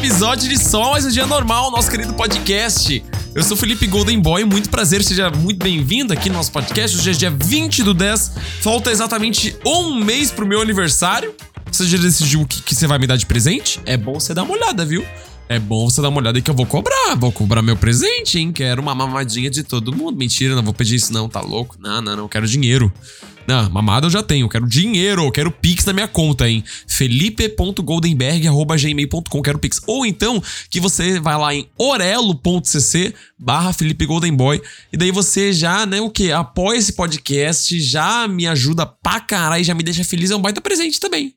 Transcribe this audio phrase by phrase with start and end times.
[0.00, 3.04] episódio de Só Mais Um Dia Normal, nosso querido podcast.
[3.34, 6.96] Eu sou Felipe Golden Boy, muito prazer, seja muito bem-vindo aqui no nosso podcast.
[6.96, 8.32] Hoje é dia 20 do 10,
[8.62, 11.34] falta exatamente um mês pro meu aniversário.
[11.70, 13.78] Você já decidiu o que, que você vai me dar de presente?
[13.84, 15.04] É bom você dar uma olhada, viu?
[15.50, 17.14] É bom você dar uma olhada aí que eu vou cobrar.
[17.18, 18.52] Vou cobrar meu presente, hein?
[18.52, 20.16] Quero uma mamadinha de todo mundo.
[20.16, 21.76] Mentira, não vou pedir isso, não, tá louco?
[21.78, 22.90] Não, não, não, quero dinheiro.
[23.46, 26.62] Não, mamada eu já tenho, quero dinheiro, quero Pix na minha conta, hein?
[26.86, 29.80] felipe.goldenberg.gmail.com, quero Pix.
[29.86, 34.62] Ou então que você vai lá em orelo.cc barra Felipe Golden Boy.
[34.92, 36.30] E daí você já, né, o que?
[36.30, 40.60] Apoia esse podcast, já me ajuda pra caralho, já me deixa feliz, é um baita
[40.60, 41.34] presente também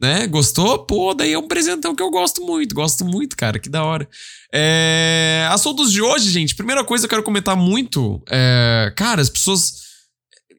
[0.00, 0.26] né?
[0.26, 0.78] Gostou?
[0.78, 4.08] Pô, daí é um presentão que eu gosto muito, gosto muito, cara, que da hora.
[4.52, 5.46] É...
[5.50, 6.54] Assuntos de hoje, gente.
[6.54, 8.92] Primeira coisa que eu quero comentar muito é.
[8.96, 9.89] Cara, as pessoas.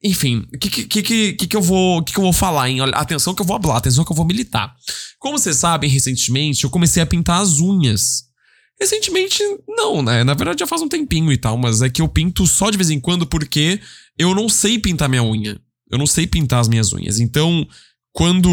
[0.03, 2.79] Enfim, o que, que, que, que, que, eu vou, que, que eu vou falar, hein?
[2.93, 4.75] Atenção que eu vou falar, atenção que eu vou militar.
[5.19, 8.23] Como vocês sabem, recentemente eu comecei a pintar as unhas.
[8.79, 10.23] Recentemente, não, né?
[10.23, 12.77] Na verdade já faz um tempinho e tal, mas é que eu pinto só de
[12.77, 13.79] vez em quando porque
[14.17, 15.61] eu não sei pintar minha unha.
[15.91, 17.19] Eu não sei pintar as minhas unhas.
[17.19, 17.67] Então,
[18.11, 18.49] quando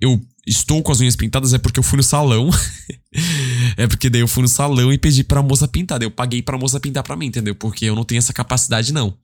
[0.00, 2.48] eu estou com as unhas pintadas é porque eu fui no salão.
[3.76, 5.98] é porque daí eu fui no salão e pedi pra moça pintar.
[5.98, 7.56] Daí eu paguei pra moça pintar pra mim, entendeu?
[7.56, 9.16] Porque eu não tenho essa capacidade, não.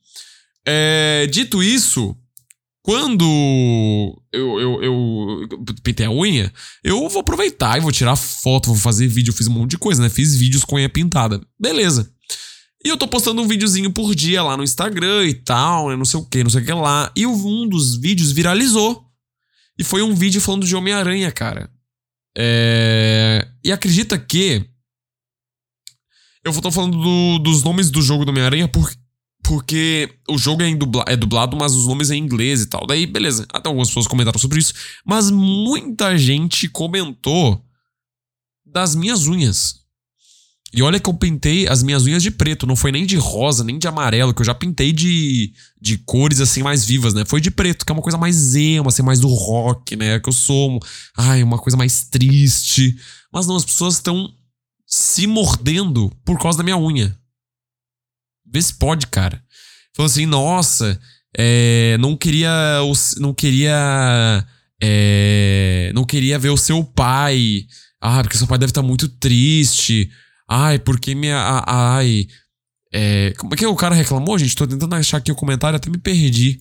[0.66, 2.16] É, dito isso,
[2.84, 3.24] quando
[4.30, 5.48] eu, eu, eu,
[5.82, 9.30] pintei a unha, eu vou aproveitar e vou tirar foto, vou fazer vídeo.
[9.30, 10.10] Eu fiz um monte de coisa, né?
[10.10, 11.40] Fiz vídeos com unha pintada.
[11.58, 12.12] Beleza.
[12.84, 15.96] E eu tô postando um videozinho por dia lá no Instagram e tal, né?
[15.96, 17.10] Não sei o que, não sei o que lá.
[17.16, 19.02] E um dos vídeos viralizou.
[19.78, 21.70] E foi um vídeo falando de Homem-Aranha, cara.
[22.36, 23.48] É...
[23.64, 24.62] E acredita que.
[26.44, 28.92] Eu tô falando do, dos nomes do jogo do Homem-Aranha por,
[29.44, 32.86] porque o jogo é, dubla, é, dublado, mas os nomes é em inglês e tal.
[32.86, 33.46] Daí, beleza.
[33.52, 34.72] Até algumas pessoas comentaram sobre isso.
[35.04, 37.62] Mas muita gente comentou
[38.64, 39.84] das minhas unhas.
[40.72, 43.62] E olha que eu pintei as minhas unhas de preto, não foi nem de rosa,
[43.62, 47.24] nem de amarelo, que eu já pintei de, de cores assim mais vivas, né?
[47.24, 50.18] Foi de preto, que é uma coisa mais emo, assim, mais do rock, né?
[50.18, 50.80] Que eu sou,
[51.16, 52.96] ai, uma coisa mais triste.
[53.32, 54.28] Mas não, as pessoas estão
[54.84, 57.16] se mordendo por causa da minha unha.
[58.54, 59.42] Vê se pode, cara.
[59.96, 60.98] Falou assim, nossa,
[61.36, 62.50] é, não queria.
[63.18, 64.46] Não queria.
[64.80, 67.66] É, não queria ver o seu pai.
[68.00, 70.08] Ah, porque seu pai deve estar muito triste.
[70.48, 71.64] Ai, porque minha.
[71.66, 72.28] Ai.
[72.92, 74.54] É, como é que o cara reclamou, gente?
[74.54, 76.60] Tô tentando achar aqui o comentário, até me perdi.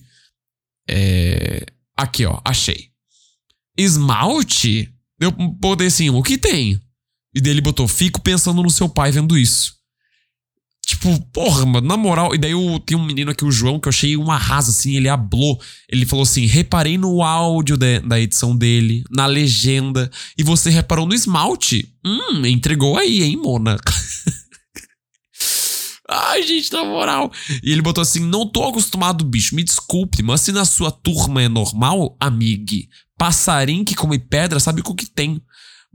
[0.90, 1.64] É,
[1.96, 2.88] aqui, ó, achei.
[3.78, 4.92] Esmalte?
[5.20, 6.80] Eu poder assim, o que tem?
[7.32, 9.74] E dele botou, fico pensando no seu pai vendo isso.
[10.86, 12.34] Tipo, porra, mano, na moral.
[12.34, 14.96] E daí eu, tem um menino aqui, o João, que eu achei um arraso, assim,
[14.96, 15.58] ele hablou.
[15.88, 20.10] Ele falou assim: reparei no áudio de, da edição dele, na legenda.
[20.36, 21.88] E você reparou no esmalte?
[22.04, 23.76] Hum, entregou aí, hein, Mona?
[26.06, 27.32] Ai, gente, na moral.
[27.62, 31.42] E ele botou assim: não tô acostumado, bicho, me desculpe, mas se na sua turma
[31.42, 35.40] é normal, amigue, passarinho que come pedra sabe o que tem.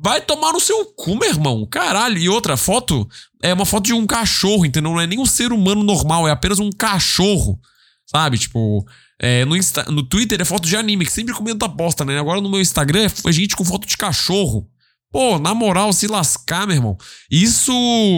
[0.02, 1.66] Vai tomar no seu cu, meu irmão.
[1.66, 2.18] Caralho.
[2.18, 3.08] E outra foto
[3.44, 4.92] é uma foto de um cachorro, entendeu?
[4.92, 7.60] Não é nem um ser humano normal, é apenas um cachorro.
[8.06, 8.38] Sabe?
[8.38, 8.86] Tipo,
[9.22, 12.18] é, no, Insta no Twitter é foto de anime, que sempre comenta bosta, né?
[12.18, 14.68] Agora no meu Instagram é gente com foto de cachorro.
[15.12, 16.98] Pô, na moral, se lascar, meu irmão.
[17.30, 17.74] Isso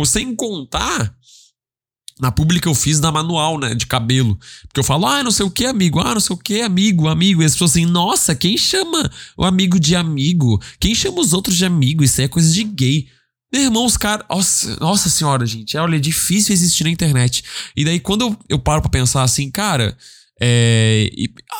[0.05, 1.15] sem contar
[2.21, 4.37] na pública eu fiz na manual, né, de cabelo.
[4.67, 7.07] Porque eu falo, ah, não sei o que, amigo, ah, não sei o que, amigo,
[7.07, 7.41] amigo.
[7.41, 10.61] E as pessoas assim, nossa, quem chama o amigo de amigo?
[10.79, 12.03] Quem chama os outros de amigo?
[12.03, 13.07] Isso é coisa de gay.
[13.51, 14.23] Meu irmão, os caras.
[14.29, 15.75] Nossa, nossa senhora, gente.
[15.75, 17.43] Olha, é difícil existir na internet.
[17.75, 19.97] E daí, quando eu, eu paro pra pensar assim, cara.
[20.43, 21.11] É,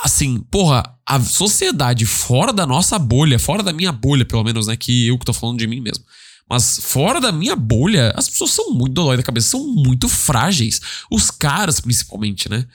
[0.04, 4.76] assim, porra, a sociedade fora da nossa bolha, fora da minha bolha, pelo menos, né?
[4.76, 6.04] Que eu que tô falando de mim mesmo.
[6.52, 10.82] Mas fora da minha bolha, as pessoas são muito dolói da cabeça, são muito frágeis.
[11.10, 12.66] Os caras, principalmente, né?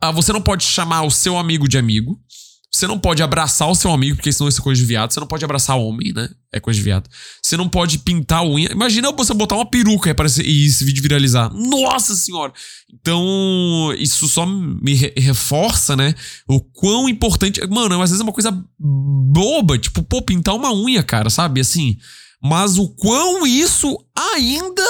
[0.00, 2.20] Ah, você não pode chamar o seu amigo de amigo.
[2.68, 5.12] Você não pode abraçar o seu amigo, porque senão isso é coisa de viado.
[5.12, 6.30] Você não pode abraçar homem, né?
[6.52, 7.08] É coisa de viado.
[7.40, 8.72] Você não pode pintar a unha.
[8.72, 11.48] Imagina você botar uma peruca e, aparecer, e esse vídeo viralizar.
[11.54, 12.52] Nossa senhora!
[12.92, 16.12] Então, isso só me reforça, né?
[16.48, 17.64] O quão importante.
[17.68, 19.78] Mano, às vezes é uma coisa boba.
[19.78, 21.60] Tipo, pô, pintar uma unha, cara, sabe?
[21.60, 21.96] Assim
[22.42, 24.82] mas o quão isso ainda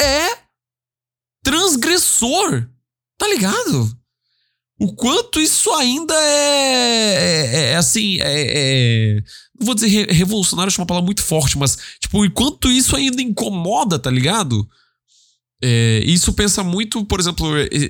[0.00, 0.38] é
[1.42, 2.68] transgressor.
[3.16, 3.96] Tá ligado?
[4.78, 9.22] O quanto isso ainda é, é, é assim, é, é,
[9.58, 13.20] não vou dizer revolucionário, acho uma palavra muito forte, mas tipo, o quanto isso ainda
[13.20, 14.66] incomoda, tá ligado?
[15.62, 17.46] É, isso pensa muito, por exemplo,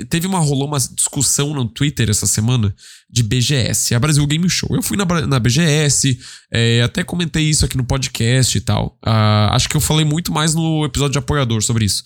[0.08, 2.74] teve uma rolou uma discussão no Twitter essa semana
[3.08, 4.68] de BGS, a Brasil Game Show.
[4.74, 6.18] Eu fui na, na BGS,
[6.52, 8.98] é, até comentei isso aqui no podcast e tal.
[9.06, 12.02] Uh, acho que eu falei muito mais no episódio de apoiador sobre isso.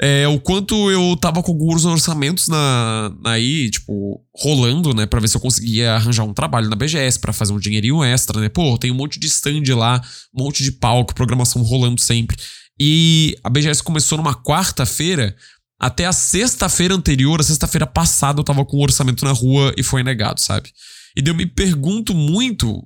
[0.00, 5.18] É, o quanto eu tava com alguns orçamentos na, na aí, tipo, rolando, né, para
[5.18, 8.48] ver se eu conseguia arranjar um trabalho na BGS para fazer um dinheirinho extra, né?
[8.48, 10.00] Pô, tem um monte de stand lá,
[10.32, 12.36] um monte de palco, programação rolando sempre.
[12.80, 15.34] E a BGS começou numa quarta-feira.
[15.80, 19.82] Até a sexta-feira anterior, a sexta-feira passada, eu tava com um orçamento na rua e
[19.82, 20.72] foi negado, sabe?
[21.16, 22.84] E eu me pergunto muito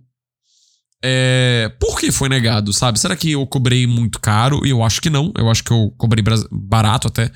[1.04, 3.00] é, por que foi negado, sabe?
[3.00, 4.64] Será que eu cobrei muito caro?
[4.64, 5.32] E eu acho que não.
[5.36, 7.30] Eu acho que eu cobrei barato até.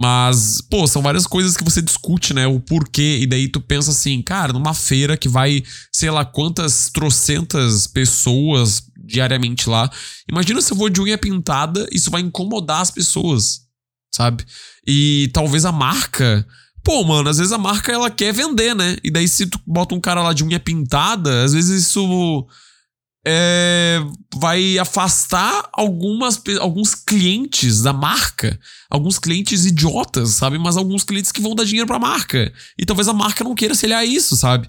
[0.00, 2.46] Mas, pô, são várias coisas que você discute, né?
[2.46, 3.18] O porquê.
[3.20, 8.84] E daí tu pensa assim, cara, numa feira que vai, sei lá, quantas trocentas pessoas
[8.96, 9.90] diariamente lá.
[10.30, 13.62] Imagina se eu vou de unha pintada, isso vai incomodar as pessoas,
[14.14, 14.44] sabe?
[14.86, 16.46] E talvez a marca.
[16.84, 18.96] Pô, mano, às vezes a marca ela quer vender, né?
[19.02, 22.46] E daí se tu bota um cara lá de unha pintada, às vezes isso
[23.26, 24.00] é,
[24.34, 28.58] vai afastar algumas, alguns clientes da marca.
[28.90, 30.58] Alguns clientes idiotas, sabe?
[30.58, 32.52] Mas alguns clientes que vão dar dinheiro pra marca.
[32.78, 34.68] E talvez a marca não queira se aliar isso, sabe?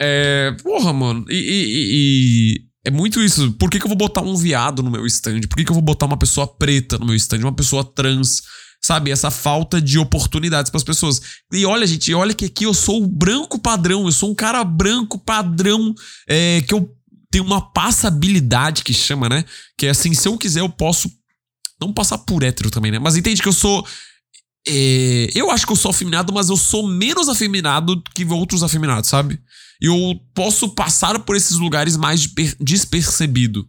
[0.00, 0.56] É.
[0.62, 1.26] Porra, mano.
[1.28, 3.52] E, e, e, é muito isso.
[3.52, 5.40] Por que, que eu vou botar um viado no meu stand?
[5.42, 7.40] Por que, que eu vou botar uma pessoa preta no meu stand?
[7.40, 8.42] Uma pessoa trans?
[8.82, 9.10] Sabe?
[9.10, 11.20] Essa falta de oportunidades para as pessoas.
[11.52, 14.06] E olha, gente, olha que aqui eu sou o branco padrão.
[14.06, 15.94] Eu sou um cara branco padrão.
[16.26, 16.90] É, que eu
[17.30, 19.44] tenho uma passabilidade que chama, né?
[19.78, 21.10] Que é assim, se eu quiser, eu posso.
[21.80, 22.98] Não passar por hétero também, né?
[22.98, 23.86] Mas entende que eu sou.
[24.68, 29.08] É, eu acho que eu sou afeminado, mas eu sou menos afeminado que outros afeminados,
[29.08, 29.40] sabe?
[29.80, 32.28] eu posso passar por esses lugares mais
[32.60, 33.66] despercebido.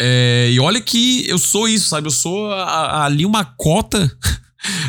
[0.00, 2.06] É, e olha que eu sou isso, sabe?
[2.08, 4.10] Eu sou a, a, ali uma cota,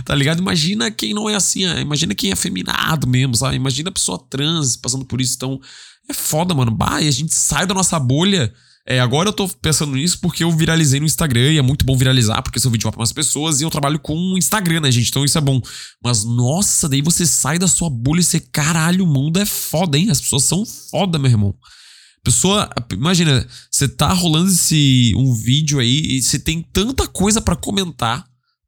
[0.04, 0.40] tá ligado?
[0.40, 3.56] Imagina quem não é assim, ah, imagina quem é afeminado mesmo, sabe?
[3.56, 5.36] Imagina a pessoa trans passando por isso.
[5.36, 5.60] Então,
[6.10, 6.72] é foda, mano.
[6.72, 8.54] Bah, e a gente sai da nossa bolha
[8.88, 11.98] é, agora eu tô pensando nisso porque eu viralizei no Instagram e é muito bom
[11.98, 15.10] viralizar porque seu vídeo vai pra mais pessoas e eu trabalho com Instagram, né, gente?
[15.10, 15.60] Então isso é bom.
[16.04, 19.98] Mas nossa, daí você sai da sua bolha e você, caralho, o mundo é foda,
[19.98, 20.12] hein?
[20.12, 21.56] As pessoas são foda, meu irmão.
[22.24, 27.56] Pessoa, imagina, você tá rolando esse um vídeo aí e você tem tanta coisa para
[27.56, 28.28] comentar,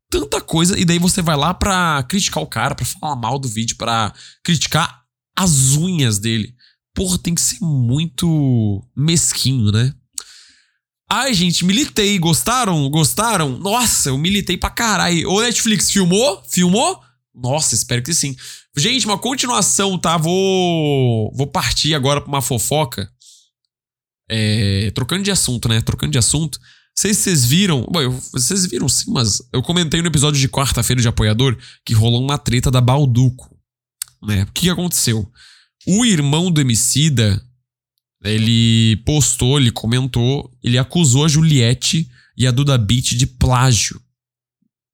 [0.09, 3.47] tanta coisa, e daí você vai lá pra criticar o cara, pra falar mal do
[3.47, 4.13] vídeo, pra
[4.43, 5.03] criticar
[5.37, 6.55] as unhas dele.
[6.93, 9.93] Porra, tem que ser muito mesquinho, né?
[11.09, 12.17] Ai, gente, militei.
[12.19, 12.89] Gostaram?
[12.89, 13.57] Gostaram?
[13.57, 15.29] Nossa, eu militei pra caralho.
[15.29, 16.43] Ô, Netflix, filmou?
[16.49, 17.01] Filmou?
[17.33, 18.35] Nossa, espero que sim.
[18.75, 20.17] Gente, uma continuação, tá?
[20.17, 23.09] Vou, vou partir agora pra uma fofoca.
[24.29, 25.81] É, trocando de assunto, né?
[25.81, 26.59] Trocando de assunto.
[26.97, 27.85] Sei se vocês viram.
[27.91, 31.55] Bom, eu, vocês viram sim, mas eu comentei no episódio de quarta-feira de apoiador
[31.85, 33.55] que rolou uma treta da Balduco.
[34.23, 34.43] Né?
[34.43, 35.31] O que, aconteceu?
[35.85, 37.39] O irmão do Emicida
[38.23, 44.01] ele postou, ele comentou, ele acusou a Juliette e a Duda Beat de plágio.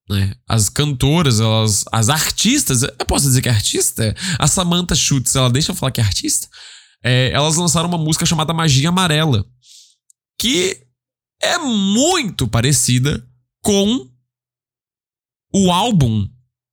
[0.09, 0.35] Né?
[0.45, 4.13] As cantoras, elas, as artistas, eu posso dizer que é artista?
[4.37, 6.49] A Samantha Schutz, ela deixa eu falar que é artista?
[7.01, 9.45] É, elas lançaram uma música chamada Magia Amarela,
[10.37, 10.85] que
[11.43, 13.25] é muito parecida
[13.61, 14.07] com
[15.53, 16.27] o álbum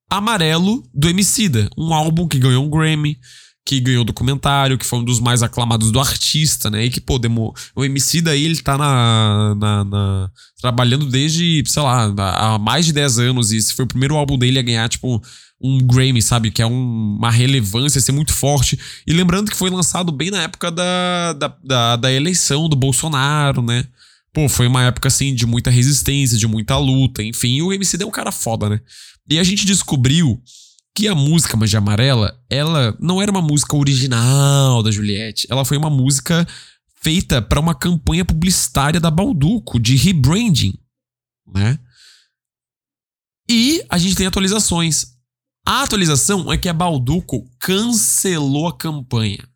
[0.09, 3.19] Amarelo do Emicida, um álbum que ganhou um Grammy,
[3.65, 6.87] que ganhou documentário, que foi um dos mais aclamados do artista, né?
[6.87, 10.31] E que, pô, demo, o MC daí, ele tá na, na, na,
[10.61, 13.53] trabalhando desde, sei lá, há mais de 10 anos.
[13.53, 15.23] E esse foi o primeiro álbum dele a ganhar, tipo,
[15.61, 16.51] um Grammy, sabe?
[16.51, 18.79] Que é um, uma relevância, ser muito forte.
[19.07, 23.63] E lembrando que foi lançado bem na época da, da, da, da eleição do Bolsonaro,
[23.63, 23.87] né?
[24.33, 27.57] Pô, foi uma época, assim, de muita resistência, de muita luta, enfim.
[27.57, 28.81] E o MC é um cara foda, né?
[29.29, 30.41] E a gente descobriu
[30.95, 35.47] que a música Magia Amarela, ela não era uma música original da Juliette.
[35.51, 36.47] Ela foi uma música
[37.03, 40.75] feita para uma campanha publicitária da Balduco de rebranding,
[41.53, 41.79] né?
[43.49, 45.07] E a gente tem atualizações.
[45.67, 49.50] A atualização é que a Balduco cancelou a campanha.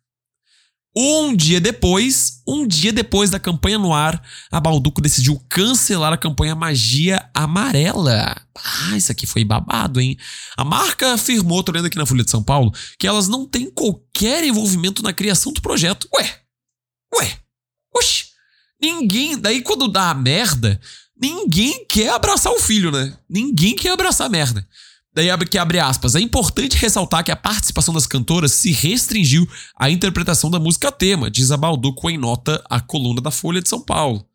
[0.97, 6.17] Um dia depois, um dia depois da campanha no ar, a Balduco decidiu cancelar a
[6.17, 8.33] campanha Magia Amarela.
[8.55, 10.17] Ah, isso aqui foi babado, hein?
[10.55, 13.69] A marca afirmou, tô lendo aqui na Folha de São Paulo, que elas não têm
[13.69, 16.07] qualquer envolvimento na criação do projeto.
[16.15, 16.39] Ué,
[17.15, 17.39] ué,
[17.93, 18.27] oxi.
[18.81, 20.79] Ninguém, daí quando dá a merda,
[21.21, 23.17] ninguém quer abraçar o filho, né?
[23.29, 24.65] Ninguém quer abraçar a merda.
[25.15, 26.13] Daí abre que abre aspas.
[26.13, 29.47] É importante ressaltar que a participação das cantoras se restringiu
[29.79, 33.69] à interpretação da música tema, diz a Balduco em nota à coluna da Folha de
[33.69, 34.27] São Paulo.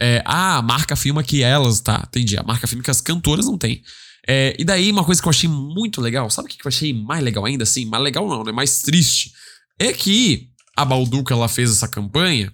[0.00, 2.36] É, ah, a marca afirma que elas, tá, entendi.
[2.38, 3.82] A marca afirma que as cantoras não têm.
[4.26, 6.94] É, e daí, uma coisa que eu achei muito legal, sabe o que eu achei
[6.94, 7.84] mais legal ainda assim?
[7.84, 8.52] Mais legal não, né?
[8.52, 9.32] Mais triste.
[9.78, 12.50] É que a Balduca ela fez essa campanha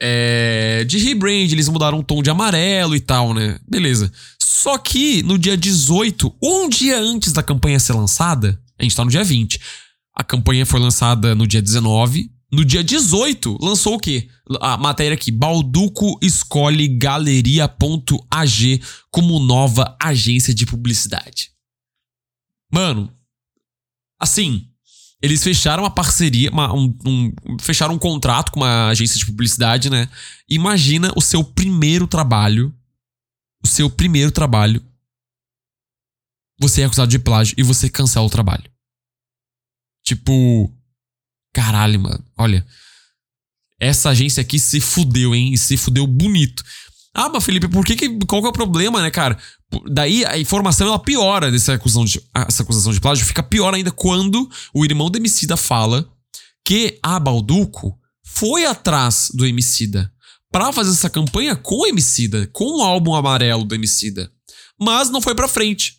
[0.00, 3.58] é, de rebrand, eles mudaram o tom de amarelo e tal, né?
[3.68, 4.12] Beleza.
[4.58, 9.04] Só que no dia 18, um dia antes da campanha ser lançada, a gente tá
[9.04, 9.60] no dia 20.
[10.12, 12.28] A campanha foi lançada no dia 19.
[12.50, 14.28] No dia 18, lançou o quê?
[14.60, 15.30] A matéria aqui.
[15.30, 17.70] Balduco escolhe galeria.ag
[19.12, 21.52] como nova agência de publicidade.
[22.72, 23.12] Mano,
[24.18, 24.66] assim,
[25.22, 29.88] eles fecharam uma parceria, uma, um, um, fecharam um contrato com uma agência de publicidade,
[29.88, 30.08] né?
[30.48, 32.74] Imagina o seu primeiro trabalho
[33.68, 34.84] seu primeiro trabalho,
[36.58, 38.70] você é acusado de plágio e você cancela o trabalho.
[40.04, 40.72] Tipo,
[41.52, 42.66] caralho, mano, olha.
[43.80, 45.52] Essa agência aqui se fudeu, hein?
[45.52, 46.64] E se fudeu bonito.
[47.14, 49.38] Ah, mas Felipe, por que, que qual que é o problema, né, cara?
[49.90, 53.92] Daí a informação ela piora dessa acusação de, essa acusação de plágio, fica pior ainda
[53.92, 56.10] quando o irmão do Emicida fala
[56.64, 60.12] que a Balduco foi atrás do Emicida
[60.50, 64.30] para fazer essa campanha com o Emicida, com o álbum amarelo do Emicida.
[64.80, 65.96] Mas não foi para frente.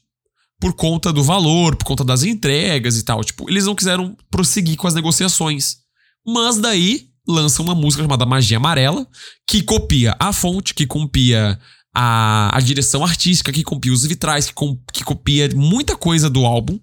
[0.60, 3.24] Por conta do valor, por conta das entregas e tal.
[3.24, 5.78] Tipo, eles não quiseram prosseguir com as negociações.
[6.26, 9.08] Mas daí lançam uma música chamada Magia Amarela,
[9.48, 11.60] que copia a fonte, que copia
[11.96, 16.46] a, a direção artística, que copia os vitrais, que, com, que copia muita coisa do
[16.46, 16.80] álbum.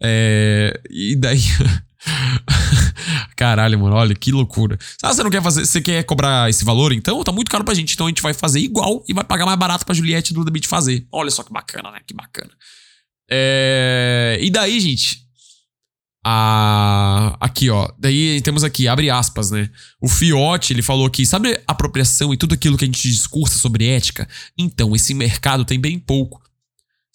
[0.00, 1.40] É, e daí
[3.36, 4.78] Caralho, mano, olha que loucura.
[5.02, 7.22] Ah, você não quer fazer, você quer cobrar esse valor então?
[7.24, 9.58] Tá muito caro pra gente, então a gente vai fazer igual e vai pagar mais
[9.58, 11.06] barato pra Juliette do Beat fazer.
[11.12, 12.00] Olha só que bacana, né?
[12.06, 12.50] Que bacana.
[13.30, 14.38] É...
[14.40, 15.26] E daí, gente?
[16.24, 17.36] A...
[17.40, 17.90] Aqui, ó.
[17.98, 19.70] Daí temos aqui, abre aspas, né?
[20.00, 23.86] O Fiote, ele falou aqui, sabe apropriação e tudo aquilo que a gente discursa sobre
[23.86, 24.28] ética?
[24.56, 26.40] Então, esse mercado tem bem pouco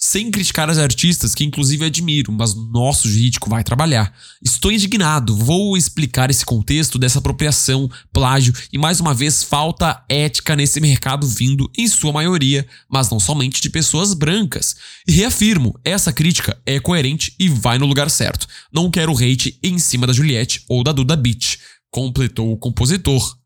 [0.06, 4.14] sem criticar as artistas que inclusive admiro, mas nosso jurídico vai trabalhar.
[4.44, 10.58] Estou indignado, vou explicar esse contexto dessa apropriação, plágio e mais uma vez falta ética
[10.58, 14.76] nesse mercado vindo em sua maioria, mas não somente de pessoas brancas.
[15.08, 18.46] E reafirmo, essa crítica é coerente e vai no lugar certo.
[18.74, 23.38] Não quero hate em cima da Juliette ou da Duda Beat, completou o compositor.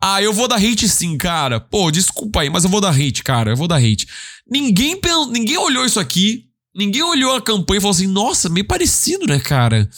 [0.00, 1.58] Ah, eu vou dar hate sim, cara.
[1.58, 3.50] Pô, desculpa aí, mas eu vou dar hate, cara.
[3.50, 4.06] Eu vou dar hate.
[4.46, 5.00] Ninguém,
[5.30, 6.44] ninguém olhou isso aqui.
[6.74, 9.88] Ninguém olhou a campanha e falou assim: nossa, meio parecido, né, cara?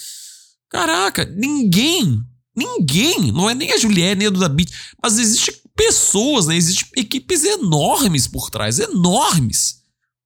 [0.71, 2.21] Caraca, ninguém.
[2.57, 3.33] Ninguém.
[3.33, 4.71] Não é nem a Juliette, nem a Duda Beat.
[5.03, 6.57] Mas existem pessoas, né?
[6.57, 9.79] Existem equipes enormes por trás enormes.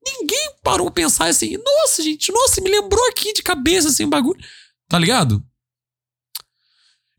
[0.05, 4.11] Ninguém parou pra pensar assim: nossa, gente, nossa, me lembrou aqui de cabeça assim, um
[4.11, 4.41] bagulho.
[4.89, 5.43] Tá ligado?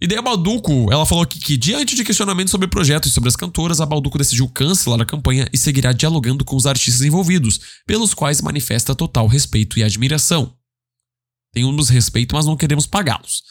[0.03, 3.37] E daí a Balduco, ela falou aqui que, diante de questionamentos sobre projetos sobre as
[3.37, 8.13] cantoras, a Balduco decidiu cancelar a campanha e seguirá dialogando com os artistas envolvidos, pelos
[8.13, 10.57] quais manifesta total respeito e admiração.
[11.53, 13.43] Tem dos respeito, mas não queremos pagá-los.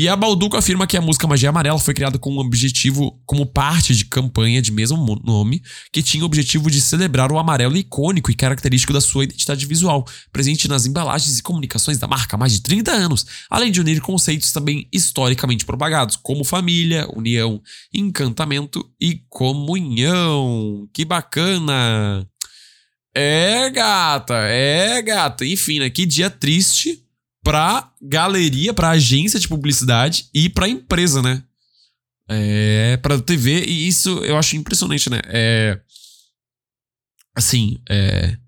[0.00, 3.44] E a Balduco afirma que a música Magia Amarela foi criada com um objetivo, como
[3.44, 8.30] parte de campanha de mesmo nome, que tinha o objetivo de celebrar o amarelo icônico
[8.30, 12.54] e característico da sua identidade visual, presente nas embalagens e comunicações da marca há mais
[12.54, 17.60] de 30 anos, além de unir conceitos também historicamente propagados, como família, união,
[17.92, 20.88] encantamento e comunhão.
[20.94, 22.26] Que bacana!
[23.14, 25.44] É, gata, é, gata.
[25.44, 25.90] Enfim, né?
[25.90, 27.04] Que dia triste
[27.42, 31.42] pra galeria, pra agência de publicidade e pra empresa, né?
[32.28, 35.20] É, pra TV, e isso eu acho impressionante, né?
[35.26, 35.80] É,
[37.34, 38.38] assim, é,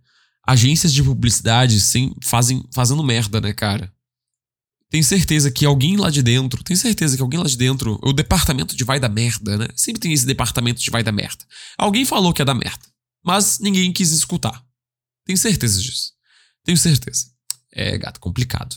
[0.47, 3.93] agências de publicidade sim, fazem, fazendo merda, né, cara?
[4.89, 8.13] Tenho certeza que alguém lá de dentro, tenho certeza que alguém lá de dentro, o
[8.13, 9.67] departamento de vai da merda, né?
[9.75, 11.45] Sempre tem esse departamento de vai da merda.
[11.79, 12.87] Alguém falou que é da merda,
[13.25, 14.63] mas ninguém quis escutar.
[15.25, 16.13] Tenho certeza disso.
[16.63, 17.33] Tenho certeza.
[17.75, 18.76] É, gato, complicado.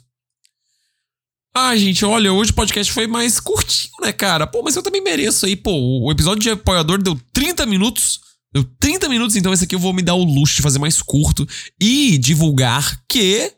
[1.53, 4.45] Ah, gente, olha, hoje o podcast foi mais curtinho, né, cara?
[4.45, 5.71] Pô, mas eu também mereço aí, pô.
[6.03, 8.19] O episódio de apoiador deu 30 minutos.
[8.53, 11.01] Deu 30 minutos, então esse aqui eu vou me dar o luxo de fazer mais
[11.01, 11.47] curto
[11.79, 13.53] e divulgar que.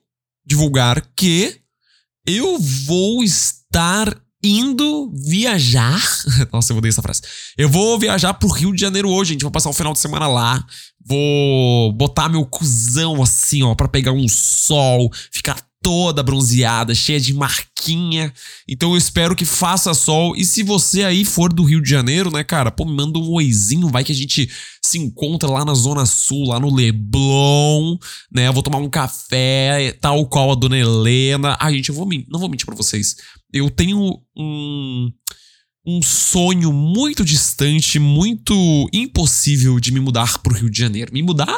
[0.46, 1.60] Divulgar que
[2.26, 4.16] eu vou estar
[4.50, 6.02] indo viajar.
[6.52, 7.22] Nossa, eu mudei essa frase.
[7.58, 9.42] Eu vou viajar pro Rio de Janeiro hoje, gente.
[9.42, 10.64] Vou passar o final de semana lá.
[11.06, 17.34] Vou botar meu cuzão assim, ó, para pegar um sol, ficar toda bronzeada, cheia de
[17.34, 18.34] marquinha.
[18.68, 20.36] Então eu espero que faça sol.
[20.36, 23.32] E se você aí for do Rio de Janeiro, né, cara, pô, me manda um
[23.32, 24.50] oizinho, vai que a gente
[24.82, 27.98] se encontra lá na Zona Sul, lá no Leblon,
[28.30, 28.48] né?
[28.48, 31.56] Eu vou tomar um café, tal qual a dona Helena.
[31.60, 33.16] Ah, gente, eu vou, não vou mentir pra vocês.
[33.54, 35.12] Eu tenho um
[35.90, 38.54] um sonho muito distante, muito
[38.92, 41.14] impossível de me mudar pro Rio de Janeiro.
[41.14, 41.58] Me mudar?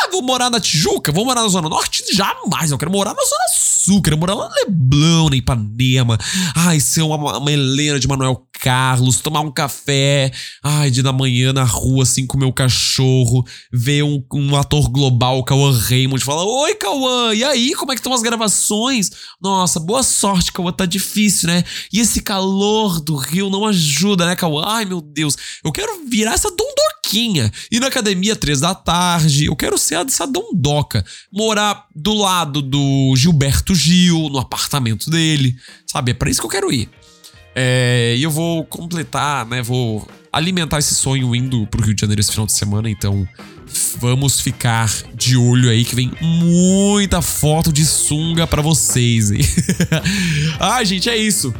[0.00, 1.12] Ah, vou morar na Tijuca?
[1.12, 2.04] Vou morar na Zona Norte?
[2.12, 2.70] Jamais.
[2.70, 4.02] Eu quero morar na Zona Sul.
[4.02, 6.18] Quero morar lá no Leblon, na Ipanema.
[6.54, 10.32] Ai, ser uma, uma Helena de Manuel Carlos, tomar um café,
[10.62, 15.44] ai, de da manhã na rua, assim, com meu cachorro, ver um, um ator global,
[15.44, 19.10] Cauã Raymond, falar: Oi, Cauã, e aí, como é que estão as gravações?
[19.40, 21.62] Nossa, boa sorte, Cauã, tá difícil, né?
[21.92, 24.64] E esse calor do Rio não ajuda, né, Cauã?
[24.66, 26.50] Ai, meu Deus, eu quero virar essa
[27.04, 27.52] dondoquinha.
[27.70, 31.04] Ir na academia três da tarde, eu quero ser essa dondoca.
[31.32, 35.56] Morar do lado do Gilberto Gil, no apartamento dele,
[35.86, 36.12] sabe?
[36.12, 36.88] É pra isso que eu quero ir.
[37.54, 39.62] É, e eu vou completar, né?
[39.62, 43.26] Vou alimentar esse sonho indo pro Rio de Janeiro esse final de semana, então
[43.98, 49.30] vamos ficar de olho aí que vem muita foto de sunga para vocês,
[50.58, 51.54] ah, gente, é isso.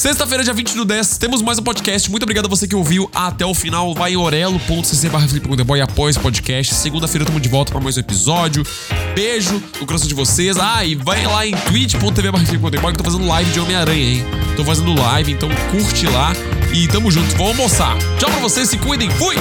[0.00, 2.10] Sexta-feira, dia 20 do 10, temos mais um podcast.
[2.10, 3.92] Muito obrigado a você que ouviu até o final.
[3.92, 5.26] Vai em orelo.cc barra
[5.76, 6.74] e apoia podcast.
[6.74, 8.66] Segunda-feira tamo de volta para mais um episódio.
[9.14, 10.56] Beijo no coração de vocês.
[10.58, 14.24] Ah, e vai lá em twitch.tv barra que eu tô fazendo live de Homem-Aranha, hein?
[14.56, 16.32] Tô fazendo live, então curte lá
[16.72, 17.36] e tamo junto.
[17.36, 17.98] Vamos almoçar.
[18.18, 19.10] Tchau pra vocês, se cuidem.
[19.10, 19.36] Fui!